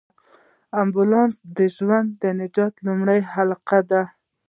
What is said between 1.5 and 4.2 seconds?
د ژوند د نجات لومړۍ حلقه ده.